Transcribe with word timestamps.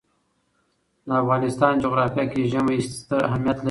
د 1.07 1.09
افغانستان 1.21 1.73
جغرافیه 1.83 2.25
کې 2.31 2.49
ژمی 2.51 2.77
ستر 2.99 3.21
اهمیت 3.27 3.55
لري. 3.55 3.59